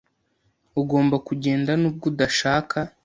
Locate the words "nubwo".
1.81-2.05